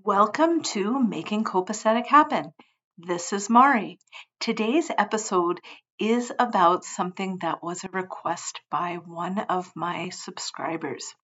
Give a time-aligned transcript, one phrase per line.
[0.00, 2.54] Welcome to Making Copacetic Happen.
[2.96, 3.98] This is Mari.
[4.40, 5.60] Today's episode
[5.98, 11.14] is about something that was a request by one of my subscribers.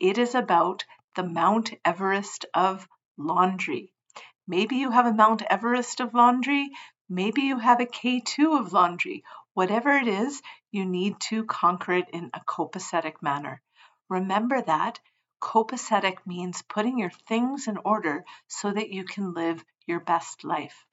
[0.00, 0.84] It is about
[1.14, 3.92] the Mount Everest of laundry.
[4.48, 6.70] Maybe you have a Mount Everest of laundry,
[7.08, 9.22] maybe you have a K2 of laundry.
[9.54, 10.42] Whatever it is,
[10.72, 13.62] you need to conquer it in a copacetic manner.
[14.08, 14.98] Remember that
[15.40, 20.86] Copacetic means putting your things in order so that you can live your best life.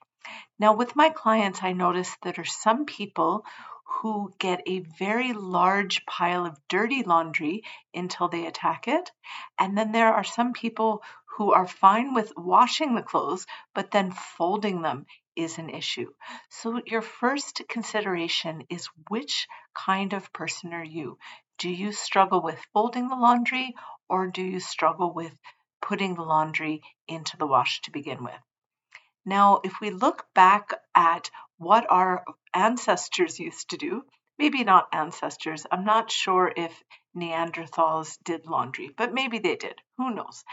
[0.60, 3.46] Now, with my clients, I notice there are some people
[4.02, 9.12] who get a very large pile of dirty laundry until they attack it.
[9.58, 11.04] And then there are some people
[11.38, 16.12] who are fine with washing the clothes, but then folding them is an issue.
[16.50, 21.18] So, your first consideration is which kind of person are you?
[21.60, 23.74] Do you struggle with folding the laundry
[24.08, 25.36] or do you struggle with
[25.82, 28.40] putting the laundry into the wash to begin with?
[29.26, 32.23] Now, if we look back at what our
[32.54, 34.06] ancestors used to do,
[34.38, 36.84] maybe not ancestors, I'm not sure if
[37.16, 39.81] Neanderthals did laundry, but maybe they did.
[39.98, 40.44] Who knows?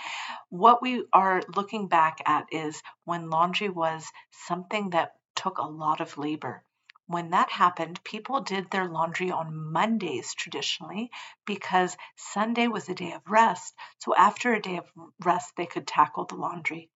[0.48, 6.00] What we are looking back at is when laundry was something that took a lot
[6.00, 6.64] of labor
[7.06, 11.10] when that happened, people did their laundry on Mondays traditionally
[11.44, 13.74] because Sunday was a day of rest.
[13.98, 14.90] So after a day of
[15.22, 16.90] rest, they could tackle the laundry.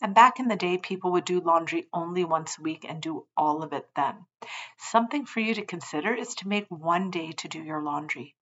[0.00, 3.26] And back in the day, people would do laundry only once a week and do
[3.36, 4.26] all of it then.
[4.78, 8.34] Something for you to consider is to make one day to do your laundry.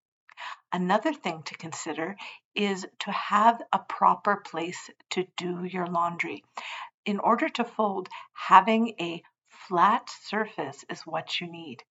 [0.72, 2.16] Another thing to consider
[2.54, 6.44] is to have a proper place to do your laundry.
[7.04, 9.22] In order to fold, having a
[9.70, 11.84] flat surface is what you need.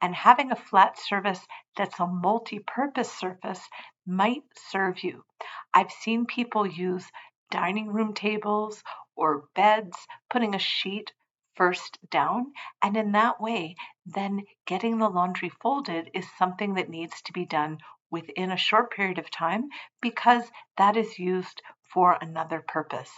[0.00, 3.60] And having a flat surface that's a multi purpose surface
[4.06, 5.26] might serve you.
[5.74, 7.04] I've seen people use
[7.50, 8.82] dining room tables
[9.14, 9.94] or beds,
[10.30, 11.12] putting a sheet
[11.54, 17.20] first down, and in that way, then getting the laundry folded is something that needs
[17.22, 17.76] to be done
[18.10, 19.68] within a short period of time
[20.00, 21.60] because that is used
[21.92, 23.12] for another purpose.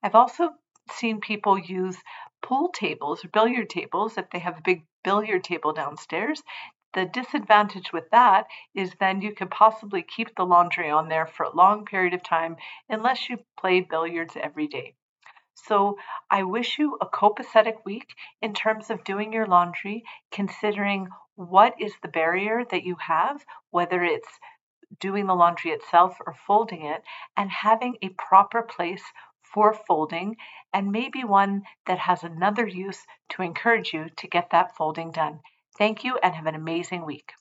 [0.00, 0.50] I've also
[0.92, 1.96] seen people use
[2.48, 6.42] pool tables or billiard tables if they have a big billiard table downstairs.
[6.94, 11.44] The disadvantage with that is then you could possibly keep the laundry on there for
[11.44, 12.56] a long period of time
[12.88, 14.94] unless you play billiards every day.
[15.54, 15.98] So
[16.30, 21.92] I wish you a copacetic week in terms of doing your laundry, considering what is
[22.00, 24.38] the barrier that you have, whether it's
[25.00, 27.02] doing the laundry itself or folding it,
[27.36, 29.02] and having a proper place
[29.52, 30.36] for folding
[30.72, 35.40] and maybe one that has another use to encourage you to get that folding done.
[35.76, 37.32] Thank you and have an amazing week.